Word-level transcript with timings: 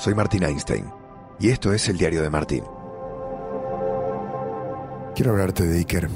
soy 0.00 0.14
Martín 0.14 0.44
Einstein 0.44 0.90
y 1.38 1.50
esto 1.50 1.74
es 1.74 1.86
el 1.88 1.98
diario 1.98 2.22
de 2.22 2.30
Martín. 2.30 2.64
Quiero 5.14 5.32
hablarte 5.32 5.66
de 5.66 5.76
Iker, 5.76 6.08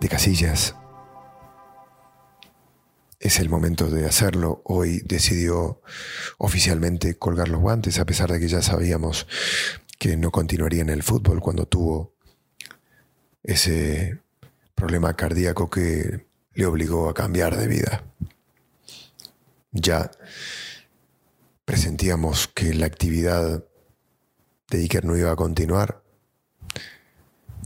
de 0.00 0.08
Casillas. 0.08 0.74
Es 3.20 3.38
el 3.38 3.48
momento 3.48 3.88
de 3.88 4.04
hacerlo. 4.04 4.62
Hoy 4.64 5.00
decidió 5.04 5.80
oficialmente 6.38 7.14
colgar 7.14 7.48
los 7.48 7.60
guantes, 7.60 8.00
a 8.00 8.04
pesar 8.04 8.32
de 8.32 8.40
que 8.40 8.48
ya 8.48 8.62
sabíamos 8.62 9.28
que 10.00 10.16
no 10.16 10.32
continuaría 10.32 10.82
en 10.82 10.88
el 10.88 11.04
fútbol 11.04 11.40
cuando 11.40 11.66
tuvo 11.66 12.14
ese 13.44 14.18
problema 14.74 15.14
cardíaco 15.14 15.70
que 15.70 16.26
le 16.54 16.66
obligó 16.66 17.08
a 17.08 17.14
cambiar 17.14 17.56
de 17.56 17.68
vida. 17.68 18.02
Ya 19.70 20.10
presentíamos 21.70 22.48
que 22.48 22.74
la 22.74 22.86
actividad 22.86 23.64
de 24.70 24.78
Iker 24.78 25.04
no 25.04 25.16
iba 25.16 25.30
a 25.30 25.36
continuar 25.36 26.02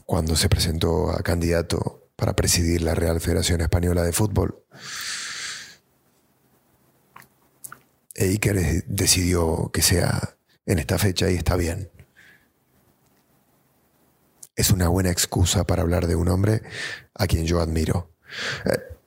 cuando 0.05 0.37
se 0.37 0.51
presentó 0.51 1.09
a 1.09 1.23
candidato 1.23 2.11
para 2.15 2.37
presidir 2.37 2.83
la 2.83 2.95
Real 2.95 3.19
Federación 3.19 3.63
Española 3.63 4.03
de 4.03 4.13
Fútbol. 4.13 4.63
E 8.15 8.27
Iker 8.27 8.85
decidió 8.87 9.71
que 9.73 9.81
sea 9.81 10.37
en 10.67 10.81
esta 10.81 10.99
fecha 10.99 11.31
y 11.31 11.37
está 11.37 11.57
bien. 11.57 11.91
Es 14.55 14.71
una 14.71 14.89
buena 14.89 15.13
excusa 15.13 15.65
para 15.65 15.81
hablar 15.81 16.09
de 16.09 16.17
un 16.17 16.29
hombre 16.29 16.61
a 17.15 17.27
quien 17.27 17.47
yo 17.47 17.59
admiro. 17.59 18.13
Eh, 18.67 18.99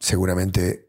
seguramente 0.00 0.88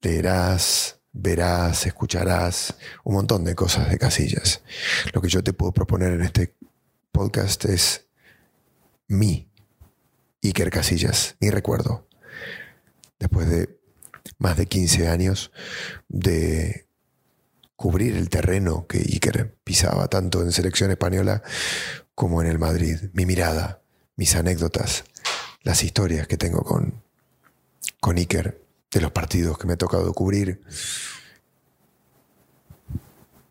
leerás, 0.00 1.03
verás, 1.14 1.86
escucharás 1.86 2.74
un 3.04 3.14
montón 3.14 3.44
de 3.44 3.54
cosas 3.54 3.88
de 3.88 3.98
Casillas. 3.98 4.62
Lo 5.12 5.22
que 5.22 5.28
yo 5.28 5.42
te 5.42 5.52
puedo 5.52 5.72
proponer 5.72 6.12
en 6.12 6.22
este 6.22 6.54
podcast 7.12 7.64
es 7.64 8.06
mi 9.06 9.48
Iker 10.42 10.70
Casillas, 10.70 11.36
mi 11.40 11.50
recuerdo. 11.50 12.08
Después 13.18 13.48
de 13.48 13.78
más 14.38 14.56
de 14.56 14.66
15 14.66 15.08
años 15.08 15.52
de 16.08 16.88
cubrir 17.76 18.16
el 18.16 18.28
terreno 18.28 18.86
que 18.86 18.98
Iker 18.98 19.56
pisaba 19.62 20.08
tanto 20.08 20.42
en 20.42 20.52
selección 20.52 20.90
española 20.90 21.42
como 22.14 22.42
en 22.42 22.48
el 22.48 22.58
Madrid. 22.58 22.98
Mi 23.12 23.24
mirada, 23.24 23.82
mis 24.16 24.34
anécdotas, 24.34 25.04
las 25.62 25.84
historias 25.84 26.26
que 26.26 26.36
tengo 26.36 26.62
con, 26.62 27.04
con 28.00 28.16
Iker, 28.16 28.63
de 28.94 29.00
los 29.00 29.10
partidos 29.10 29.58
que 29.58 29.66
me 29.66 29.72
ha 29.72 29.76
tocado 29.76 30.12
cubrir 30.14 30.62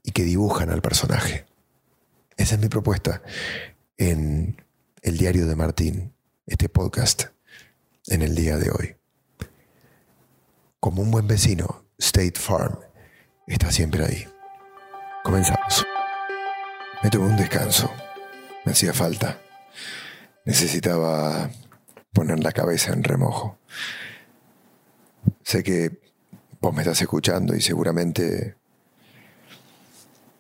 y 0.01 0.11
que 0.11 0.23
dibujan 0.23 0.69
al 0.69 0.81
personaje. 0.81 1.45
Esa 2.37 2.55
es 2.55 2.61
mi 2.61 2.69
propuesta 2.69 3.21
en 3.97 4.65
el 5.01 5.17
diario 5.17 5.45
de 5.45 5.57
Martín, 5.57 6.13
este 6.47 6.69
podcast, 6.69 7.25
en 8.07 8.21
el 8.21 8.35
día 8.35 8.55
de 8.55 8.71
hoy. 8.71 8.95
Como 10.79 11.01
un 11.01 11.11
buen 11.11 11.27
vecino, 11.27 11.85
State 11.97 12.39
Farm 12.39 12.79
está 13.45 13.69
siempre 13.69 14.05
ahí. 14.05 14.25
Comenzamos. 15.25 15.85
Me 17.03 17.09
tomé 17.09 17.25
un 17.25 17.37
descanso. 17.37 17.91
Me 18.65 18.71
hacía 18.71 18.93
falta. 18.93 19.41
Necesitaba 20.45 21.49
poner 22.13 22.41
la 22.41 22.53
cabeza 22.53 22.93
en 22.93 23.03
remojo. 23.03 23.59
Sé 25.43 25.63
que 25.63 25.99
vos 26.61 26.73
me 26.73 26.81
estás 26.81 27.01
escuchando 27.01 27.55
y 27.55 27.61
seguramente 27.61 28.55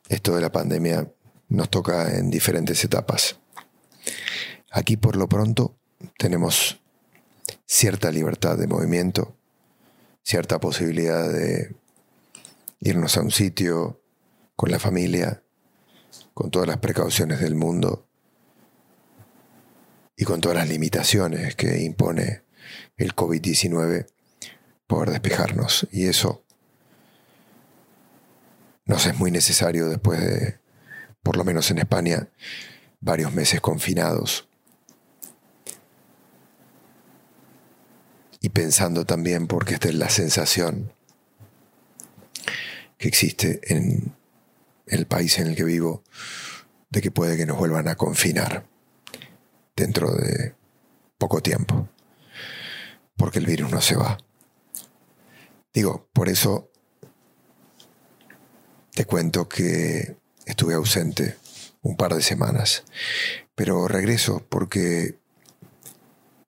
esto 0.07 0.35
de 0.35 0.41
la 0.41 0.51
pandemia 0.51 1.11
nos 1.49 1.69
toca 1.69 2.17
en 2.17 2.29
diferentes 2.29 2.83
etapas. 2.83 3.39
Aquí 4.71 4.97
por 4.97 5.15
lo 5.15 5.27
pronto 5.27 5.77
tenemos 6.17 6.81
cierta 7.65 8.11
libertad 8.11 8.57
de 8.57 8.67
movimiento, 8.67 9.35
cierta 10.23 10.59
posibilidad 10.59 11.31
de 11.31 11.75
irnos 12.79 13.17
a 13.17 13.21
un 13.21 13.31
sitio 13.31 14.01
con 14.55 14.71
la 14.71 14.79
familia, 14.79 15.43
con 16.33 16.49
todas 16.49 16.67
las 16.67 16.77
precauciones 16.77 17.39
del 17.39 17.55
mundo 17.55 18.07
y 20.15 20.25
con 20.25 20.41
todas 20.41 20.57
las 20.57 20.69
limitaciones 20.69 21.55
que 21.55 21.81
impone 21.81 22.43
el 22.97 23.15
COVID-19, 23.15 24.07
poder 24.87 25.09
despejarnos. 25.09 25.87
Y 25.91 26.07
eso 26.07 26.43
nos 28.85 29.05
es 29.05 29.17
muy 29.17 29.31
necesario 29.31 29.87
después 29.87 30.19
de, 30.19 30.59
por 31.21 31.37
lo 31.37 31.43
menos 31.43 31.71
en 31.71 31.79
España, 31.79 32.29
varios 32.99 33.33
meses 33.33 33.61
confinados. 33.61 34.47
Y 38.41 38.49
pensando 38.49 39.05
también, 39.05 39.47
porque 39.47 39.75
esta 39.75 39.87
es 39.87 39.95
la 39.95 40.09
sensación 40.09 40.91
que 42.97 43.07
existe 43.07 43.61
en 43.73 44.15
el 44.85 45.05
país 45.07 45.39
en 45.39 45.47
el 45.47 45.55
que 45.55 45.63
vivo, 45.63 46.03
de 46.89 47.01
que 47.01 47.11
puede 47.11 47.37
que 47.37 47.45
nos 47.45 47.57
vuelvan 47.57 47.87
a 47.87 47.95
confinar 47.95 48.65
dentro 49.75 50.13
de 50.13 50.55
poco 51.17 51.41
tiempo, 51.41 51.87
porque 53.15 53.39
el 53.39 53.45
virus 53.45 53.71
no 53.71 53.81
se 53.81 53.95
va. 53.95 54.17
Digo, 55.73 56.07
por 56.13 56.29
eso 56.29 56.69
te 58.93 59.05
cuento 59.05 59.49
que 59.49 60.17
estuve 60.45 60.75
ausente 60.75 61.37
un 61.81 61.97
par 61.97 62.13
de 62.13 62.21
semanas, 62.21 62.83
pero 63.55 63.87
regreso 63.87 64.45
porque 64.49 65.17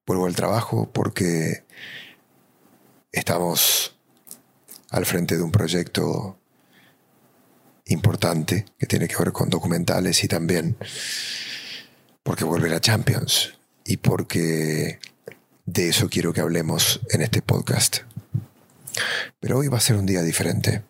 vuelvo 0.06 0.28
al 0.28 0.35
trabajo, 0.35 0.91
porque 0.91 1.66
estamos 3.12 3.97
al 4.91 5.06
frente 5.06 5.35
de 5.38 5.44
un 5.44 5.52
proyecto 5.52 6.38
importante 7.85 8.66
que 8.78 8.85
tiene 8.85 9.08
que 9.08 9.18
ver 9.18 9.31
con 9.31 9.50
documentales 9.50 10.24
y 10.24 10.28
también 10.28 10.78
porque 12.24 12.44
vuelve 12.44 12.69
la 12.69 12.81
Champions 12.81 13.53
y 13.84 13.97
porque 13.97 15.00
de 15.66 15.90
eso 15.90 16.09
quiero 16.09 16.34
que 16.34 16.41
hablemos 16.41 17.02
en 17.09 17.22
este 17.22 17.41
podcast. 17.41 18.00
Pero 19.39 19.59
hoy 19.59 19.67
va 19.67 19.78
a 19.78 19.81
ser 19.81 19.95
un 19.95 20.06
día 20.06 20.22
diferente. 20.22 20.83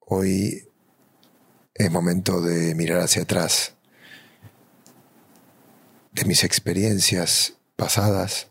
Hoy 0.00 0.68
es 1.74 1.90
momento 1.90 2.40
de 2.40 2.74
mirar 2.74 3.00
hacia 3.00 3.22
atrás, 3.22 3.74
de 6.12 6.24
mis 6.24 6.44
experiencias 6.44 7.54
pasadas, 7.76 8.48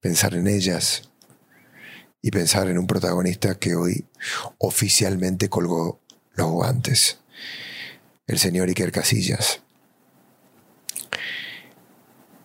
pensar 0.00 0.34
en 0.34 0.48
ellas 0.48 1.08
y 2.20 2.30
pensar 2.30 2.68
en 2.68 2.78
un 2.78 2.86
protagonista 2.86 3.58
que 3.58 3.74
hoy 3.74 4.06
oficialmente 4.58 5.48
colgó 5.48 6.00
los 6.32 6.50
guantes, 6.50 7.20
el 8.26 8.38
señor 8.38 8.68
Iker 8.68 8.92
Casillas. 8.92 9.62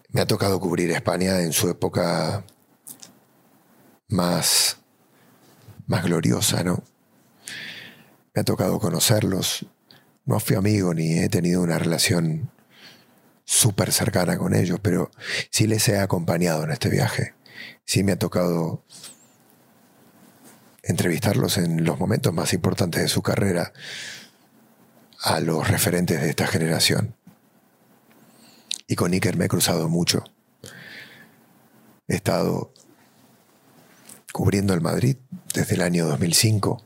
Me 0.09 0.21
ha 0.21 0.27
tocado 0.27 0.59
cubrir 0.59 0.91
España 0.91 1.39
en 1.41 1.53
su 1.53 1.69
época 1.69 2.45
más, 4.13 4.77
más 5.87 6.03
gloriosa, 6.03 6.63
¿no? 6.63 6.83
Me 8.33 8.41
ha 8.41 8.43
tocado 8.43 8.79
conocerlos. 8.79 9.65
No 10.25 10.39
fui 10.39 10.55
amigo 10.55 10.93
ni 10.93 11.19
he 11.19 11.29
tenido 11.29 11.61
una 11.61 11.77
relación 11.77 12.49
súper 13.43 13.91
cercana 13.91 14.37
con 14.37 14.55
ellos, 14.55 14.79
pero 14.81 15.11
sí 15.49 15.67
les 15.67 15.87
he 15.89 15.99
acompañado 15.99 16.63
en 16.63 16.71
este 16.71 16.89
viaje. 16.89 17.33
Sí 17.85 18.03
me 18.03 18.13
ha 18.13 18.19
tocado 18.19 18.83
entrevistarlos 20.81 21.57
en 21.57 21.83
los 21.83 21.99
momentos 21.99 22.33
más 22.33 22.53
importantes 22.53 23.01
de 23.01 23.07
su 23.07 23.21
carrera 23.21 23.73
a 25.21 25.39
los 25.39 25.67
referentes 25.67 26.21
de 26.21 26.29
esta 26.29 26.47
generación. 26.47 27.15
Y 28.87 28.95
con 28.95 29.13
Iker 29.13 29.37
me 29.37 29.45
he 29.45 29.49
cruzado 29.49 29.89
mucho. 29.89 30.23
He 32.07 32.15
estado 32.15 32.72
cubriendo 34.33 34.73
el 34.73 34.81
Madrid 34.81 35.15
desde 35.53 35.75
el 35.75 35.81
año 35.81 36.05
2005, 36.07 36.83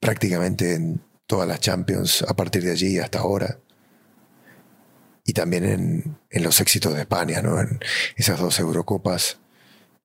prácticamente 0.00 0.74
en 0.74 1.00
todas 1.26 1.46
las 1.46 1.60
Champions 1.60 2.22
a 2.26 2.34
partir 2.34 2.64
de 2.64 2.72
allí 2.72 2.98
hasta 2.98 3.20
ahora. 3.20 3.60
Y 5.24 5.32
también 5.32 5.64
en, 6.30 6.42
los 6.42 6.60
éxitos 6.60 6.94
de 6.94 7.00
España, 7.02 7.42
¿no? 7.42 7.60
en 7.60 7.78
esas 8.16 8.40
dos 8.40 8.58
Eurocopas 8.58 9.38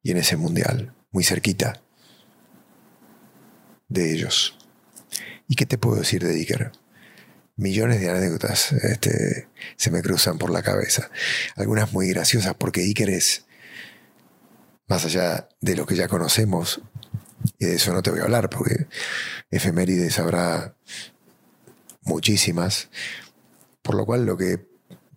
y 0.04 0.12
en 0.12 0.18
ese 0.18 0.36
Mundial, 0.36 0.94
muy 1.12 1.24
cerquita 1.24 1.82
de 3.88 4.14
ellos. 4.14 4.58
¿Y 5.48 5.56
qué 5.56 5.66
te 5.66 5.78
puedo 5.78 5.98
decir 5.98 6.24
de 6.24 6.34
Iker? 6.34 6.72
millones 7.62 8.02
de 8.02 8.10
anécdotas 8.10 8.72
este, 8.72 9.48
se 9.78 9.92
me 9.92 10.02
cruzan 10.02 10.38
por 10.38 10.50
la 10.50 10.64
cabeza. 10.64 11.12
Algunas 11.56 11.94
muy 11.94 12.10
graciosas 12.10 12.56
porque 12.56 12.82
Iker 12.82 13.10
es, 13.10 13.46
más 14.92 15.06
allá 15.06 15.48
de 15.62 15.78
lo 15.78 15.86
que 15.86 15.96
ya 15.96 16.10
conocemos 16.10 16.82
Y 17.60 17.66
de 17.66 17.76
eso 17.76 17.94
no 17.94 18.04
te 18.04 18.12
voy 18.12 18.20
a 18.20 18.24
hablar, 18.24 18.50
porque 18.50 18.88
efemérides 19.50 20.20
habrá 20.20 20.76
muchísimas. 22.02 22.90
Por 23.84 23.96
lo 23.96 24.06
cual 24.06 24.26
lo 24.26 24.36
que 24.36 24.68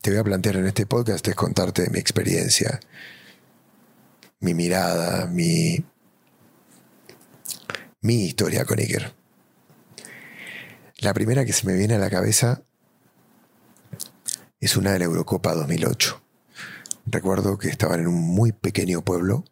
te 0.00 0.10
voy 0.10 0.20
a 0.20 0.22
plantear 0.22 0.56
en 0.56 0.66
este 0.68 0.86
podcast 0.86 1.26
es 1.26 1.34
contarte 1.34 1.90
mi 1.90 1.98
experiencia, 1.98 2.78
mi 4.38 4.54
mirada, 4.54 5.26
mi, 5.26 5.84
mi 8.00 8.26
historia 8.26 8.64
con 8.64 8.78
Iker. 8.78 9.12
La 10.98 11.12
primera 11.14 11.44
que 11.44 11.52
se 11.52 11.66
me 11.66 11.74
viene 11.74 11.96
a 11.96 11.98
la 11.98 12.10
cabeza 12.10 12.62
es 14.60 14.76
una 14.76 14.92
de 14.92 15.00
la 15.00 15.06
Eurocopa 15.06 15.52
2008. 15.52 16.22
Recuerdo 17.06 17.58
que 17.58 17.70
estaban 17.70 17.98
en 17.98 18.06
un 18.06 18.22
muy 18.22 18.52
pequeño 18.52 19.02
pueblo 19.04 19.44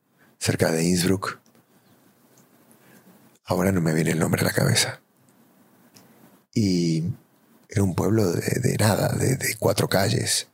cerca 0.43 0.73
de 0.73 0.83
Innsbruck. 0.83 1.39
Ahora 3.45 3.71
no 3.71 3.81
me 3.81 3.95
viene 3.95 4.11
el 4.11 4.19
nombre 4.19 4.43
a 4.43 4.45
la 4.45 4.51
cabeza. 4.51 5.01
Y 6.53 7.05
era 7.69 7.85
un 7.85 7.95
pueblo 7.95 8.33
de, 8.33 8.77
nada, 8.79 9.15
de, 9.17 9.37
de, 9.37 9.55
cuatro 9.61 9.89
calles. 9.89 10.49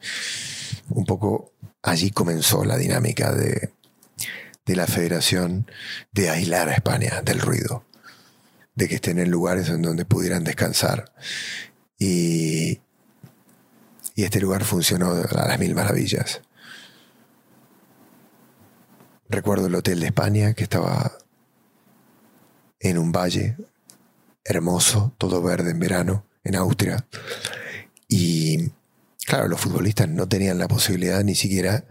Un 0.91 1.07
poco 1.07 1.53
allí 1.83 2.11
comenzó 2.11 2.67
la 2.67 2.77
dinámica 2.77 3.33
de, 3.33 3.73
de 4.67 4.77
la 4.77 4.87
federación 4.87 5.71
de 6.13 6.29
aislar 6.29 6.69
a 6.69 6.75
España 6.75 7.23
del 7.23 7.41
ruido, 7.41 7.85
de 8.75 8.89
que 8.89 8.97
estén 8.97 9.19
en 9.19 9.31
lugares 9.31 9.71
en 9.71 9.81
donde 9.81 10.05
pudieran 10.05 10.45
descansar. 10.45 11.15
Y, 11.99 12.81
y 14.15 14.25
este 14.25 14.41
lugar 14.41 14.65
funcionó 14.65 15.13
a 15.13 15.49
las 15.49 15.59
mil 15.59 15.75
maravillas. 15.75 16.43
Recuerdo 19.29 19.67
el 19.67 19.75
Hotel 19.75 20.01
de 20.01 20.07
España 20.07 20.55
que 20.55 20.63
estaba 20.63 21.13
en 22.81 22.97
un 22.97 23.13
valle 23.13 23.57
hermoso, 24.45 25.15
todo 25.19 25.43
verde 25.43 25.71
en 25.71 25.79
verano, 25.79 26.25
en 26.45 26.57
Austria. 26.57 27.07
Y 28.09 28.71
claro, 29.27 29.49
los 29.49 29.61
futbolistas 29.61 30.09
no 30.09 30.27
tenían 30.29 30.59
la 30.59 30.69
posibilidad 30.69 31.23
ni 31.23 31.35
siquiera 31.35 31.85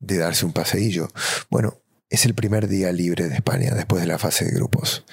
de 0.00 0.18
darse 0.18 0.44
un 0.44 0.52
paseillo. 0.52 1.08
Bueno, 1.50 1.78
es 2.08 2.24
el 2.24 2.34
primer 2.34 2.66
día 2.66 2.90
libre 2.90 3.28
de 3.28 3.36
España 3.36 3.72
después 3.74 4.02
de 4.02 4.08
la 4.08 4.18
fase 4.18 4.44
de 4.44 4.50
grupos. 4.50 5.04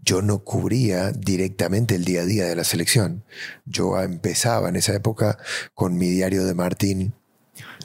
Yo 0.00 0.20
no 0.20 0.44
cubría 0.44 1.12
directamente 1.12 1.94
el 1.94 2.04
día 2.04 2.22
a 2.22 2.26
día 2.26 2.44
de 2.44 2.56
la 2.56 2.64
selección. 2.64 3.24
Yo 3.64 4.00
empezaba 4.00 4.68
en 4.68 4.76
esa 4.76 4.94
época 4.94 5.38
con 5.74 5.96
mi 5.96 6.10
diario 6.10 6.44
de 6.44 6.54
Martín 6.54 7.14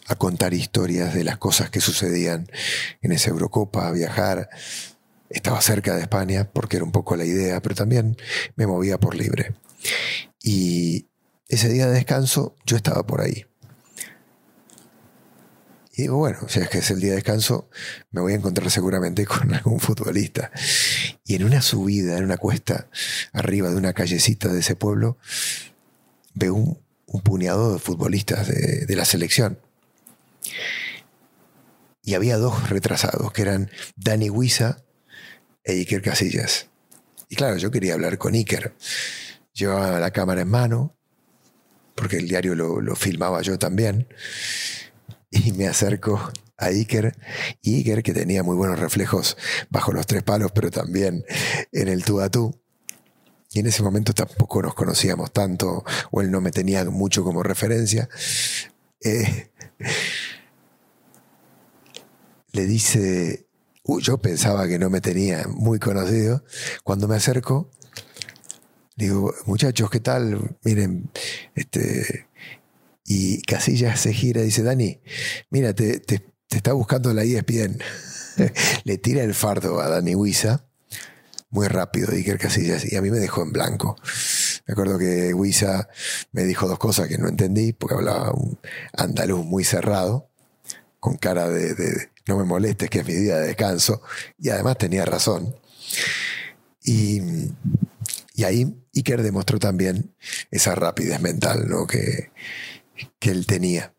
a 0.07 0.15
contar 0.15 0.53
historias 0.53 1.13
de 1.13 1.23
las 1.23 1.37
cosas 1.37 1.69
que 1.69 1.81
sucedían 1.81 2.47
en 3.01 3.11
esa 3.11 3.29
Eurocopa, 3.29 3.87
a 3.87 3.91
viajar. 3.91 4.49
Estaba 5.29 5.61
cerca 5.61 5.95
de 5.95 6.01
España 6.01 6.49
porque 6.51 6.77
era 6.77 6.85
un 6.85 6.91
poco 6.91 7.15
la 7.15 7.25
idea, 7.25 7.61
pero 7.61 7.75
también 7.75 8.17
me 8.55 8.67
movía 8.67 8.99
por 8.99 9.15
libre. 9.15 9.55
Y 10.41 11.07
ese 11.47 11.69
día 11.69 11.87
de 11.87 11.93
descanso 11.93 12.55
yo 12.65 12.75
estaba 12.75 13.05
por 13.05 13.21
ahí. 13.21 13.45
Y 15.95 16.03
digo, 16.03 16.17
bueno, 16.17 16.39
si 16.47 16.59
es 16.59 16.69
que 16.69 16.79
es 16.79 16.89
el 16.89 16.99
día 16.99 17.11
de 17.11 17.17
descanso, 17.17 17.69
me 18.09 18.21
voy 18.21 18.33
a 18.33 18.37
encontrar 18.37 18.69
seguramente 18.71 19.25
con 19.27 19.53
algún 19.53 19.79
futbolista. 19.79 20.51
Y 21.23 21.35
en 21.35 21.43
una 21.43 21.61
subida, 21.61 22.17
en 22.17 22.23
una 22.23 22.37
cuesta, 22.37 22.89
arriba 23.31 23.69
de 23.69 23.75
una 23.75 23.93
callecita 23.93 24.51
de 24.51 24.59
ese 24.59 24.75
pueblo, 24.75 25.17
veo 26.33 26.55
un, 26.55 26.83
puñado 27.23 27.73
de 27.73 27.79
futbolistas 27.79 28.47
de, 28.47 28.87
de 28.87 28.95
la 28.95 29.05
selección. 29.05 29.59
Y 32.03 32.15
había 32.15 32.37
dos 32.37 32.69
retrasados, 32.69 33.31
que 33.31 33.43
eran 33.43 33.71
Dani 33.95 34.29
Huiza 34.29 34.83
e 35.63 35.73
Iker 35.73 36.01
Casillas. 36.01 36.69
Y 37.29 37.35
claro, 37.35 37.57
yo 37.57 37.71
quería 37.71 37.93
hablar 37.93 38.17
con 38.17 38.33
Iker. 38.33 38.75
Llevaba 39.53 39.99
la 39.99 40.11
cámara 40.11 40.41
en 40.41 40.49
mano, 40.49 40.97
porque 41.95 42.17
el 42.17 42.27
diario 42.27 42.55
lo, 42.55 42.81
lo 42.81 42.95
filmaba 42.95 43.41
yo 43.41 43.57
también 43.57 44.07
y 45.33 45.51
me 45.53 45.67
acerco 45.67 46.31
a 46.57 46.65
Iker. 46.67 47.15
Y 47.61 47.77
Iker, 47.77 48.03
que 48.03 48.13
tenía 48.13 48.43
muy 48.43 48.55
buenos 48.55 48.79
reflejos 48.79 49.37
bajo 49.69 49.91
los 49.91 50.05
tres 50.05 50.23
palos, 50.23 50.51
pero 50.53 50.69
también 50.69 51.25
en 51.71 51.87
el 51.87 52.03
tú 52.03 52.21
a 52.21 52.29
tú. 52.29 52.59
Y 53.51 53.59
en 53.59 53.67
ese 53.67 53.83
momento 53.83 54.13
tampoco 54.13 54.61
nos 54.61 54.73
conocíamos 54.73 55.31
tanto, 55.31 55.83
o 56.11 56.21
él 56.21 56.31
no 56.31 56.41
me 56.41 56.51
tenía 56.51 56.83
mucho 56.85 57.23
como 57.23 57.43
referencia. 57.43 58.09
Eh, 59.03 59.51
le 62.53 62.65
dice, 62.67 63.47
yo 63.99 64.19
pensaba 64.19 64.67
que 64.67 64.79
no 64.79 64.89
me 64.89 65.01
tenía 65.01 65.45
muy 65.47 65.79
conocido. 65.79 66.43
Cuando 66.83 67.07
me 67.07 67.15
acerco, 67.15 67.69
digo, 68.95 69.33
muchachos, 69.45 69.89
¿qué 69.89 69.99
tal? 69.99 70.55
Miren, 70.63 71.09
este, 71.55 72.27
y 73.05 73.41
Casillas 73.41 73.99
se 73.99 74.13
gira 74.13 74.41
y 74.41 74.45
dice, 74.45 74.63
Dani, 74.63 75.01
mira, 75.49 75.73
te, 75.73 76.01
está 76.49 76.73
buscando 76.73 77.11
la 77.13 77.23
ESPN. 77.23 77.79
Le 78.83 78.97
tira 78.99 79.23
el 79.23 79.33
fardo 79.33 79.81
a 79.81 79.89
Dani 79.89 80.15
Huiza, 80.15 80.65
muy 81.49 81.67
rápido, 81.67 82.11
Iker 82.11 82.37
Casillas, 82.37 82.91
y 82.91 82.95
a 82.95 83.01
mí 83.01 83.09
me 83.09 83.19
dejó 83.19 83.41
en 83.41 83.51
blanco. 83.51 83.95
Me 84.67 84.73
acuerdo 84.73 84.99
que 84.99 85.33
Huiza 85.33 85.89
me 86.31 86.43
dijo 86.43 86.67
dos 86.67 86.79
cosas 86.79 87.07
que 87.07 87.17
no 87.17 87.27
entendí, 87.27 87.73
porque 87.73 87.95
hablaba 87.95 88.31
un 88.31 88.59
andaluz 88.93 89.43
muy 89.43 89.63
cerrado, 89.63 90.29
con 90.99 91.17
cara 91.17 91.49
de, 91.49 91.73
de 91.73 92.12
no 92.27 92.37
me 92.37 92.43
molestes, 92.43 92.89
que 92.89 92.99
es 92.99 93.05
mi 93.05 93.13
día 93.13 93.37
de 93.37 93.47
descanso, 93.47 94.01
y 94.37 94.49
además 94.49 94.77
tenía 94.77 95.05
razón. 95.05 95.55
Y, 96.83 97.21
y 98.35 98.43
ahí 98.43 98.75
Iker 98.95 99.21
demostró 99.23 99.59
también 99.59 100.15
esa 100.51 100.75
rapidez 100.75 101.19
mental, 101.21 101.67
¿no? 101.67 101.87
Que, 101.87 102.31
que 103.19 103.31
él 103.31 103.45
tenía. 103.45 103.93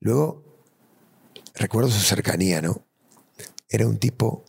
Luego, 0.00 0.44
recuerdo 1.54 1.90
su 1.90 2.00
cercanía, 2.00 2.62
¿no? 2.62 2.86
Era 3.68 3.86
un 3.86 3.98
tipo 3.98 4.44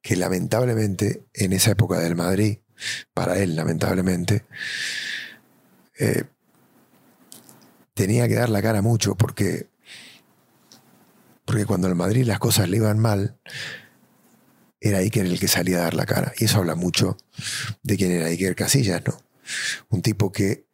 que 0.00 0.16
lamentablemente 0.16 1.26
en 1.34 1.52
esa 1.52 1.72
época 1.72 1.98
del 1.98 2.14
Madrid, 2.14 2.58
para 3.12 3.38
él 3.38 3.56
lamentablemente, 3.56 4.46
eh, 5.98 6.24
tenía 7.94 8.28
que 8.28 8.36
dar 8.36 8.48
la 8.48 8.62
cara 8.62 8.80
mucho 8.80 9.16
porque, 9.16 9.68
porque 11.48 11.64
cuando 11.64 11.88
el 11.88 11.94
Madrid 11.94 12.26
las 12.26 12.38
cosas 12.38 12.68
le 12.68 12.76
iban 12.76 12.98
mal, 12.98 13.38
era 14.80 14.98
Iker 14.98 15.24
el 15.24 15.40
que 15.40 15.48
salía 15.48 15.78
a 15.78 15.84
dar 15.84 15.94
la 15.94 16.04
cara. 16.04 16.34
Y 16.36 16.44
eso 16.44 16.58
habla 16.58 16.74
mucho 16.74 17.16
de 17.82 17.96
quién 17.96 18.12
era 18.12 18.26
Iker 18.26 18.54
Casillas, 18.54 19.00
¿no? 19.06 19.18
Un 19.88 20.02
tipo 20.02 20.30
que 20.30 20.66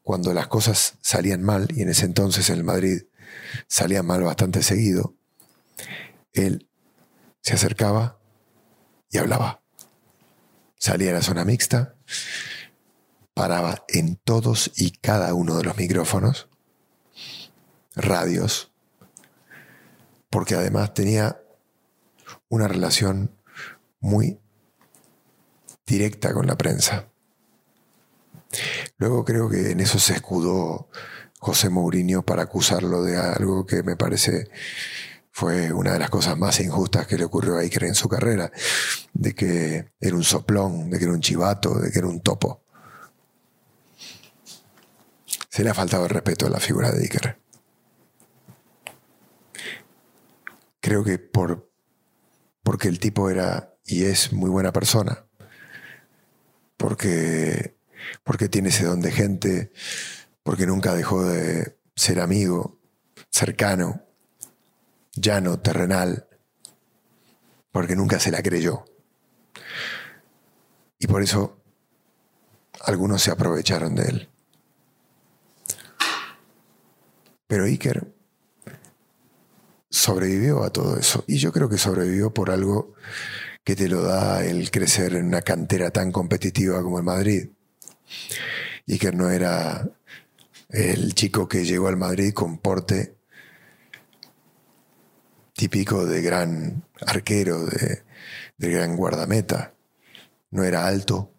cuando 0.00 0.32
las 0.32 0.46
cosas 0.46 0.94
salían 1.00 1.42
mal, 1.42 1.66
y 1.74 1.82
en 1.82 1.88
ese 1.88 2.04
entonces 2.04 2.50
en 2.50 2.58
el 2.58 2.62
Madrid 2.62 3.02
salían 3.66 4.06
mal 4.06 4.22
bastante 4.22 4.62
seguido, 4.62 5.16
él 6.32 6.68
se 7.40 7.54
acercaba 7.54 8.20
y 9.10 9.18
hablaba. 9.18 9.60
Salía 10.76 11.10
a 11.10 11.14
la 11.14 11.22
zona 11.22 11.44
mixta, 11.44 11.96
paraba 13.34 13.84
en 13.88 14.14
todos 14.22 14.70
y 14.76 14.92
cada 14.92 15.34
uno 15.34 15.56
de 15.56 15.64
los 15.64 15.76
micrófonos, 15.76 16.48
radios, 17.96 18.71
porque 20.32 20.54
además 20.54 20.94
tenía 20.94 21.42
una 22.48 22.66
relación 22.66 23.36
muy 24.00 24.40
directa 25.86 26.32
con 26.32 26.46
la 26.46 26.56
prensa. 26.56 27.10
Luego 28.96 29.26
creo 29.26 29.50
que 29.50 29.72
en 29.72 29.80
eso 29.80 29.98
se 29.98 30.14
escudó 30.14 30.88
José 31.38 31.68
Mourinho 31.68 32.22
para 32.22 32.44
acusarlo 32.44 33.02
de 33.02 33.18
algo 33.18 33.66
que 33.66 33.82
me 33.82 33.94
parece 33.94 34.48
fue 35.30 35.70
una 35.70 35.92
de 35.92 35.98
las 35.98 36.08
cosas 36.08 36.38
más 36.38 36.60
injustas 36.60 37.06
que 37.06 37.18
le 37.18 37.24
ocurrió 37.24 37.58
a 37.58 37.60
Iker 37.60 37.84
en 37.84 37.94
su 37.94 38.08
carrera, 38.08 38.50
de 39.12 39.34
que 39.34 39.92
era 40.00 40.16
un 40.16 40.24
soplón, 40.24 40.88
de 40.88 40.98
que 40.98 41.04
era 41.04 41.12
un 41.12 41.20
chivato, 41.20 41.74
de 41.74 41.90
que 41.90 41.98
era 41.98 42.08
un 42.08 42.22
topo. 42.22 42.62
Se 45.50 45.62
le 45.62 45.70
ha 45.70 45.74
faltado 45.74 46.04
el 46.04 46.10
respeto 46.10 46.46
a 46.46 46.50
la 46.50 46.60
figura 46.60 46.90
de 46.90 47.02
Iker. 47.02 47.41
Creo 50.82 51.02
que 51.02 51.18
por, 51.18 51.72
porque 52.62 52.88
el 52.88 52.98
tipo 52.98 53.30
era 53.30 53.74
y 53.86 54.04
es 54.04 54.34
muy 54.34 54.50
buena 54.50 54.72
persona, 54.72 55.24
porque 56.76 57.78
porque 58.24 58.48
tiene 58.48 58.70
ese 58.70 58.84
don 58.84 59.00
de 59.00 59.12
gente, 59.12 59.72
porque 60.42 60.66
nunca 60.66 60.94
dejó 60.94 61.24
de 61.24 61.78
ser 61.94 62.20
amigo, 62.20 62.80
cercano, 63.30 64.02
llano, 65.14 65.60
terrenal, 65.60 66.28
porque 67.70 67.96
nunca 67.96 68.18
se 68.18 68.30
la 68.30 68.42
creyó. 68.42 68.84
Y 70.98 71.06
por 71.06 71.22
eso 71.22 71.62
algunos 72.80 73.22
se 73.22 73.30
aprovecharon 73.30 73.94
de 73.94 74.02
él. 74.02 74.28
Pero 77.46 77.64
Iker 77.64 78.12
sobrevivió 79.92 80.64
a 80.64 80.70
todo 80.70 80.96
eso. 80.96 81.22
Y 81.28 81.36
yo 81.36 81.52
creo 81.52 81.68
que 81.68 81.78
sobrevivió 81.78 82.32
por 82.32 82.50
algo 82.50 82.94
que 83.62 83.76
te 83.76 83.88
lo 83.88 84.02
da 84.02 84.44
el 84.44 84.70
crecer 84.70 85.14
en 85.14 85.26
una 85.26 85.42
cantera 85.42 85.90
tan 85.90 86.10
competitiva 86.10 86.82
como 86.82 86.98
el 86.98 87.04
Madrid. 87.04 87.50
Y 88.86 88.98
que 88.98 89.12
no 89.12 89.30
era 89.30 89.88
el 90.70 91.14
chico 91.14 91.46
que 91.46 91.64
llegó 91.64 91.88
al 91.88 91.98
Madrid 91.98 92.32
con 92.32 92.58
porte 92.58 93.16
típico 95.52 96.06
de 96.06 96.22
gran 96.22 96.84
arquero, 97.06 97.66
de, 97.66 98.02
de 98.56 98.70
gran 98.70 98.96
guardameta. 98.96 99.74
No 100.50 100.64
era 100.64 100.86
alto, 100.86 101.32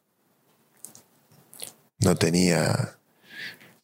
no 1.99 2.15
tenía 2.15 2.97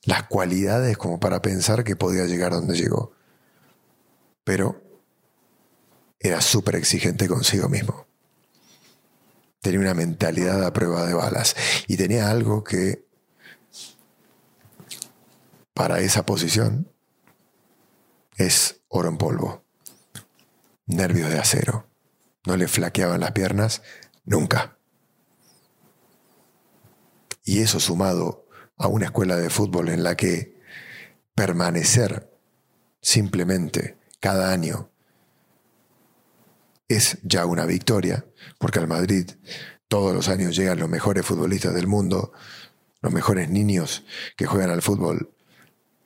las 0.03 0.23
cualidades 0.23 0.97
como 0.97 1.19
para 1.19 1.41
pensar 1.41 1.83
que 1.83 1.95
podía 1.95 2.25
llegar 2.25 2.51
donde 2.51 2.75
llegó. 2.75 3.18
Pero 4.49 4.81
era 6.19 6.41
súper 6.41 6.77
exigente 6.77 7.27
consigo 7.27 7.69
mismo. 7.69 8.07
Tenía 9.61 9.79
una 9.79 9.93
mentalidad 9.93 10.65
a 10.65 10.73
prueba 10.73 11.05
de 11.05 11.13
balas 11.13 11.55
y 11.85 11.97
tenía 11.97 12.31
algo 12.31 12.63
que 12.63 13.05
para 15.75 15.99
esa 15.99 16.25
posición 16.25 16.91
es 18.37 18.81
oro 18.87 19.09
en 19.09 19.19
polvo. 19.19 19.63
Nervios 20.87 21.29
de 21.29 21.37
acero. 21.37 21.87
No 22.47 22.57
le 22.57 22.67
flaqueaban 22.67 23.19
las 23.19 23.33
piernas 23.33 23.83
nunca. 24.25 24.79
Y 27.43 27.59
eso 27.59 27.79
sumado 27.79 28.47
a 28.77 28.87
una 28.87 29.05
escuela 29.05 29.35
de 29.35 29.51
fútbol 29.51 29.89
en 29.89 30.01
la 30.01 30.17
que 30.17 30.59
permanecer 31.35 32.35
simplemente 32.99 33.98
cada 34.19 34.51
año 34.51 34.89
es 36.87 37.19
ya 37.23 37.45
una 37.45 37.65
victoria, 37.65 38.25
porque 38.57 38.79
al 38.79 38.87
Madrid 38.87 39.29
todos 39.87 40.13
los 40.13 40.27
años 40.27 40.55
llegan 40.55 40.79
los 40.79 40.89
mejores 40.89 41.25
futbolistas 41.25 41.73
del 41.73 41.87
mundo, 41.87 42.33
los 43.01 43.13
mejores 43.13 43.49
niños 43.49 44.03
que 44.35 44.45
juegan 44.45 44.71
al 44.71 44.81
fútbol 44.81 45.31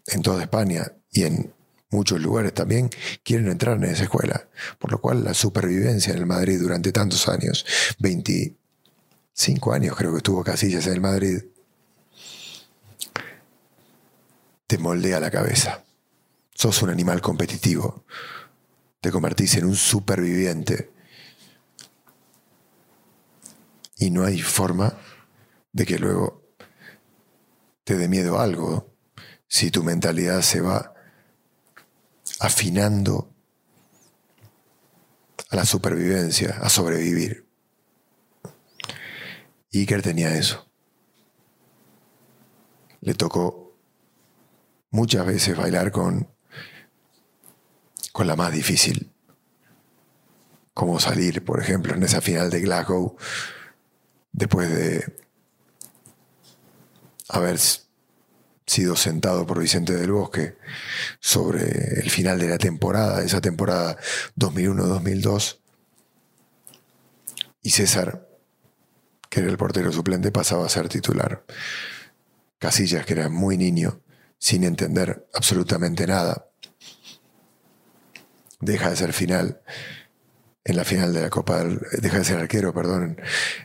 en 0.07 0.21
toda 0.21 0.43
España 0.43 0.93
y 1.11 1.23
en 1.23 1.53
muchos 1.89 2.21
lugares 2.21 2.53
también 2.53 2.89
quieren 3.23 3.47
entrar 3.47 3.77
en 3.77 3.85
esa 3.85 4.03
escuela, 4.03 4.47
por 4.79 4.91
lo 4.91 4.99
cual 4.99 5.23
la 5.23 5.33
supervivencia 5.33 6.11
en 6.11 6.19
el 6.19 6.25
Madrid 6.25 6.59
durante 6.59 6.91
tantos 6.91 7.29
años, 7.29 7.65
25 7.99 9.73
años 9.73 9.95
creo 9.95 10.11
que 10.11 10.17
estuvo 10.17 10.43
Casillas 10.43 10.87
en 10.87 10.93
el 10.93 11.01
Madrid, 11.01 11.43
te 14.67 14.77
moldea 14.77 15.19
la 15.19 15.31
cabeza. 15.31 15.83
Sos 16.53 16.81
un 16.81 16.89
animal 16.89 17.21
competitivo. 17.21 18.05
Te 19.01 19.11
convertís 19.11 19.55
en 19.55 19.65
un 19.65 19.75
superviviente. 19.75 20.91
Y 23.97 24.09
no 24.09 24.23
hay 24.23 24.41
forma 24.41 24.97
de 25.71 25.85
que 25.85 25.97
luego 25.97 26.43
te 27.83 27.97
dé 27.97 28.07
miedo 28.07 28.39
algo 28.39 28.93
si 29.47 29.71
tu 29.71 29.83
mentalidad 29.83 30.41
se 30.41 30.61
va 30.61 30.93
afinando 32.39 33.33
a 35.49 35.55
la 35.55 35.65
supervivencia, 35.65 36.57
a 36.61 36.69
sobrevivir. 36.69 37.47
Iker 39.71 40.01
tenía 40.01 40.35
eso. 40.35 40.67
Le 43.01 43.13
tocó 43.13 43.77
muchas 44.91 45.25
veces 45.25 45.57
bailar 45.57 45.91
con, 45.91 46.32
con 48.13 48.27
la 48.27 48.37
más 48.37 48.53
difícil. 48.53 49.11
Como 50.73 50.99
salir, 51.01 51.43
por 51.43 51.61
ejemplo, 51.61 51.93
en 51.93 52.03
esa 52.03 52.21
final 52.21 52.49
de 52.49 52.61
Glasgow, 52.61 53.17
después 54.31 54.69
de 54.69 55.17
haber 57.27 57.59
sido 58.65 58.95
sentado 58.95 59.45
por 59.45 59.59
Vicente 59.59 59.93
del 59.93 60.11
Bosque 60.11 60.57
sobre 61.19 61.99
el 61.99 62.09
final 62.09 62.39
de 62.39 62.47
la 62.47 62.57
temporada, 62.57 63.23
esa 63.23 63.41
temporada 63.41 63.97
2001-2002, 64.37 65.59
y 67.61 67.71
César, 67.71 68.27
que 69.29 69.39
era 69.39 69.49
el 69.49 69.57
portero 69.57 69.91
suplente, 69.91 70.31
pasaba 70.31 70.65
a 70.65 70.69
ser 70.69 70.89
titular. 70.89 71.45
Casillas, 72.59 73.05
que 73.05 73.13
era 73.13 73.29
muy 73.29 73.57
niño, 73.57 74.01
sin 74.37 74.63
entender 74.63 75.27
absolutamente 75.33 76.05
nada. 76.05 76.49
Deja 78.63 78.89
de 78.89 78.95
ser 78.95 79.13
final 79.13 79.61
en 80.65 80.77
la 80.77 80.85
final 80.85 81.13
de 81.13 81.21
la 81.21 81.29
Copa 81.29 81.59
del 81.59 81.79
deja 81.99 82.19
de 82.19 82.25
ser 82.25 82.37
arquero, 82.37 82.73
perdón, 82.73 83.19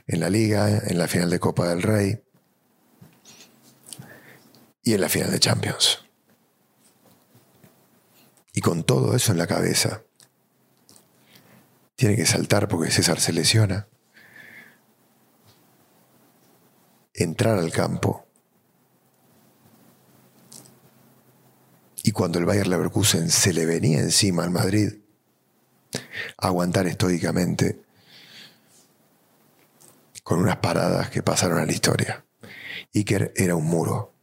en 0.07 0.21
la 0.21 0.31
Liga, 0.31 0.69
en 0.69 0.99
la 0.99 1.07
final 1.07 1.31
de 1.31 1.39
Copa 1.39 1.69
del 1.69 1.83
Rey 1.83 2.23
y 4.83 4.95
en 4.95 5.01
la 5.01 5.09
final 5.09 5.31
de 5.31 5.39
Champions. 5.39 6.05
Y 8.53 8.61
con 8.61 8.83
todo 8.83 9.15
eso 9.15 9.31
en 9.31 9.39
la 9.39 9.47
cabeza, 9.47 10.03
tiene 11.95 12.17
que 12.17 12.27
saltar 12.27 12.69
porque 12.69 12.91
César 12.91 13.21
se 13.21 13.33
lesiona, 13.33 13.89
entrar 17.15 17.59
al 17.59 17.73
campo 17.73 18.28
y 22.09 22.11
cuando 22.11 22.39
el 22.39 22.47
Bayer 22.47 22.67
Leverkusen 22.67 23.29
se 23.29 23.53
le 23.53 23.67
venía 23.67 24.01
encima 24.01 24.43
al 24.43 24.51
Madrid, 24.51 24.95
aguantar 26.39 26.87
estoicamente 26.87 27.83
con 30.23 30.39
unas 30.39 30.57
paradas 30.57 31.11
que 31.11 31.23
pasaron 31.23 31.59
a 31.59 31.67
la 31.67 31.73
historia. 31.73 32.25
Iker 32.95 33.35
era 33.37 33.57
un 33.57 33.67
muro. 33.67 34.15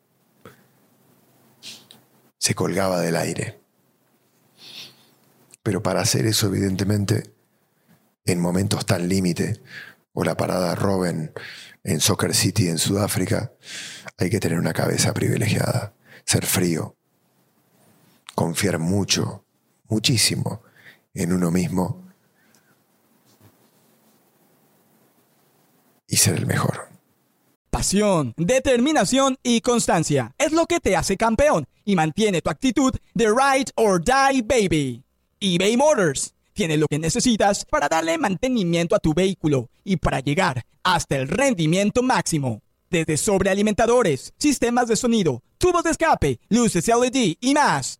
Se 2.40 2.56
colgaba 2.56 3.02
del 3.02 3.18
aire. 3.18 3.62
Pero 5.62 5.84
para 5.84 6.02
hacer 6.02 6.26
eso, 6.26 6.48
evidentemente, 6.48 7.36
en 8.26 8.40
momentos 8.40 8.88
tan 8.88 9.08
límite, 9.08 9.62
o 10.12 10.24
la 10.24 10.36
parada 10.36 10.74
Robben 10.74 11.34
en 11.84 12.00
Soccer 12.00 12.34
City 12.34 12.68
en 12.68 12.80
Sudáfrica, 12.80 13.54
hay 14.18 14.32
que 14.32 14.40
tener 14.40 14.58
una 14.58 14.74
cabeza 14.74 15.14
privilegiada, 15.14 15.94
ser 16.26 16.48
frío, 16.48 16.96
confiar 18.36 18.78
mucho, 18.78 19.46
muchísimo 19.88 20.62
en 21.14 21.34
uno 21.34 21.50
mismo 21.50 22.04
y 26.08 26.18
ser 26.18 26.36
el 26.36 26.46
mejor. 26.46 26.90
Pasión, 27.70 28.34
determinación 28.38 29.38
y 29.44 29.62
constancia 29.62 30.34
es 30.38 30.52
lo 30.52 30.66
que 30.66 30.80
te 30.80 30.96
hace 30.96 31.18
campeón 31.18 31.66
y 31.84 31.96
mantiene 31.96 32.42
tu 32.42 32.50
actitud 32.50 32.94
de 33.14 33.28
ride 33.28 33.72
or 33.76 34.02
die 34.04 34.42
baby. 34.42 35.04
eBay 35.40 35.76
Motors 35.76 36.34
tiene 36.54 36.78
lo 36.78 36.88
que 36.88 37.00
necesitas 37.00 37.66
para 37.66 37.90
darle 37.90 38.18
mantenimiento 38.18 38.96
a 38.96 39.00
tu 39.00 39.14
vehículo 39.14 39.70
y 39.84 39.98
para 39.98 40.22
llegar 40.22 40.66
hasta 40.84 41.18
el 41.18 41.28
rendimiento 41.28 42.02
máximo. 42.02 42.62
Desde 42.90 43.18
sobrealimentadores, 43.18 44.34
sistemas 44.38 44.88
de 44.88 44.96
sonido, 44.96 45.44
tubos 45.58 45.84
de 45.84 45.92
escape, 45.92 46.40
luces 46.48 46.88
LED 46.88 47.36
y 47.42 47.54
más. 47.54 48.00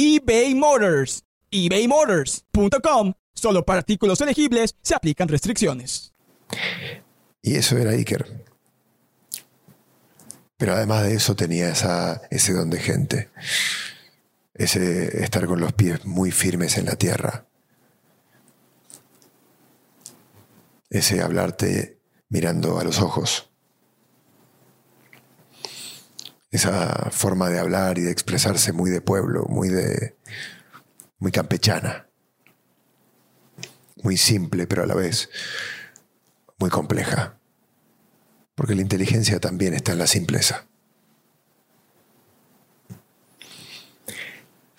eBay 0.00 0.54
Motors. 0.54 1.24
ebaymotors.com. 1.50 3.14
Solo 3.34 3.64
para 3.64 3.80
artículos 3.80 4.20
elegibles 4.20 4.76
se 4.80 4.94
aplican 4.94 5.26
restricciones. 5.26 6.12
Y 7.42 7.56
eso 7.56 7.76
era 7.76 7.90
Iker. 7.90 8.44
Pero 10.56 10.74
además 10.74 11.02
de 11.02 11.14
eso 11.14 11.34
tenía 11.34 11.70
esa, 11.70 12.22
ese 12.30 12.52
don 12.52 12.70
de 12.70 12.78
gente. 12.78 13.30
Ese 14.54 15.24
estar 15.24 15.46
con 15.46 15.58
los 15.58 15.72
pies 15.72 16.04
muy 16.04 16.30
firmes 16.30 16.78
en 16.78 16.86
la 16.86 16.94
tierra. 16.94 17.46
Ese 20.90 21.22
hablarte 21.22 21.98
mirando 22.28 22.78
a 22.78 22.84
los 22.84 23.00
ojos 23.00 23.47
esa 26.50 27.10
forma 27.10 27.50
de 27.50 27.58
hablar 27.58 27.98
y 27.98 28.02
de 28.02 28.10
expresarse 28.10 28.72
muy 28.72 28.90
de 28.90 29.00
pueblo, 29.00 29.44
muy 29.48 29.68
de 29.68 30.16
muy 31.18 31.32
campechana. 31.32 32.06
muy 34.02 34.16
simple, 34.16 34.66
pero 34.66 34.84
a 34.84 34.86
la 34.86 34.94
vez 34.94 35.28
muy 36.58 36.70
compleja. 36.70 37.38
Porque 38.54 38.74
la 38.74 38.82
inteligencia 38.82 39.40
también 39.40 39.74
está 39.74 39.92
en 39.92 39.98
la 39.98 40.06
simpleza. 40.06 40.66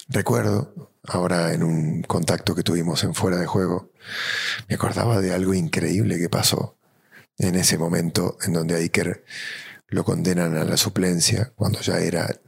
Recuerdo, 0.08 0.92
ahora 1.04 1.54
en 1.54 1.64
un 1.64 2.02
contacto 2.04 2.56
que 2.56 2.64
tuvimos 2.64 3.04
en 3.04 3.14
fuera 3.14 3.38
de 3.38 3.46
juego, 3.46 3.92
me 4.68 4.76
acordaba 4.76 5.22
de 5.22 5.34
algo 5.34 5.54
increíble 5.54 6.18
que 6.18 6.30
pasó 6.30 6.78
en 7.38 7.56
ese 7.56 7.78
momento 7.78 8.38
en 8.42 8.54
donde 8.54 8.76
Iker 8.76 9.24
lo 9.90 10.04
condenan 10.04 10.56
a 10.56 10.64
la 10.64 10.78
suplencia 10.78 11.52
cuando 11.56 11.82
ya 11.82 12.00
era 12.00 12.40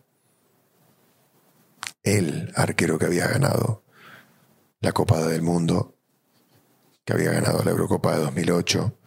el 2.04 2.52
arquero 2.56 2.98
que 2.98 3.06
había 3.06 3.28
ganado 3.28 3.84
la 4.80 4.92
Copa 4.92 5.26
del 5.26 5.42
Mundo, 5.42 5.96
que 7.06 7.14
había 7.14 7.32
ganado 7.32 7.64
la 7.64 7.72
Eurocopa 7.72 8.16
de 8.16 8.24
2008, 8.24 8.98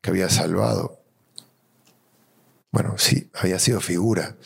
que 0.00 0.10
había 0.10 0.30
salvado, 0.30 1.04
bueno, 2.72 2.96
sí, 2.96 3.30
había 3.34 3.58
sido 3.58 3.80
figura 3.80 4.36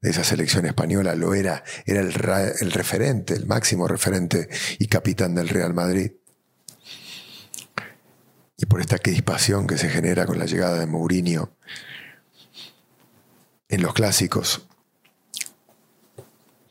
de 0.00 0.10
esa 0.10 0.24
selección 0.24 0.66
española, 0.66 1.14
lo 1.14 1.34
era, 1.34 1.62
era 1.84 2.00
el, 2.00 2.14
el 2.60 2.72
referente, 2.72 3.34
el 3.34 3.46
máximo 3.46 3.86
referente 3.86 4.48
y 4.78 4.86
capitán 4.88 5.34
del 5.34 5.48
Real 5.48 5.74
Madrid. 5.74 6.12
Y 8.58 8.66
por 8.66 8.80
esta 8.80 8.98
crispación 8.98 9.66
que 9.66 9.76
se 9.76 9.88
genera 9.88 10.26
con 10.26 10.38
la 10.38 10.46
llegada 10.46 10.78
de 10.78 10.86
Mourinho 10.86 11.56
en 13.68 13.82
los 13.82 13.94
clásicos, 13.94 14.66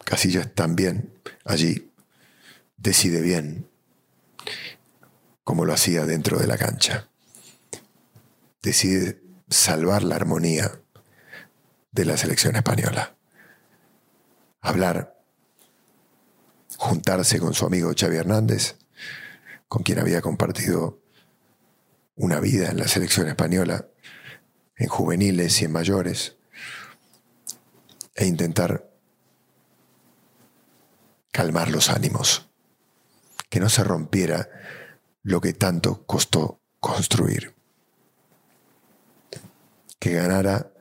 Casillas 0.05 0.53
también 0.53 1.11
allí 1.43 1.91
decide 2.77 3.21
bien, 3.21 3.67
como 5.43 5.65
lo 5.65 5.73
hacía 5.73 6.05
dentro 6.05 6.37
de 6.37 6.45
la 6.45 6.57
cancha. 6.57 7.09
Decide 8.61 9.21
salvar 9.49 10.03
la 10.03 10.15
armonía 10.15 10.79
de 11.91 12.05
la 12.05 12.17
selección 12.17 12.55
española. 12.55 13.15
Hablar, 14.61 15.19
juntarse 16.77 17.39
con 17.39 17.53
su 17.55 17.65
amigo 17.65 17.91
Xavi 17.97 18.17
Hernández, 18.17 18.77
con 19.67 19.81
quien 19.81 19.99
había 19.99 20.21
compartido 20.21 21.01
una 22.15 22.39
vida 22.39 22.69
en 22.69 22.77
la 22.77 22.87
selección 22.87 23.27
española, 23.27 23.87
en 24.75 24.87
juveniles 24.87 25.61
y 25.61 25.65
en 25.65 25.71
mayores, 25.71 26.37
e 28.25 28.27
intentar 28.27 28.89
calmar 31.31 31.69
los 31.69 31.89
ánimos, 31.89 32.49
que 33.49 33.59
no 33.59 33.69
se 33.69 33.83
rompiera 33.83 34.49
lo 35.23 35.39
que 35.41 35.53
tanto 35.53 36.05
costó 36.05 36.59
construir, 36.79 37.53
que 39.99 40.13
ganara, 40.13 40.71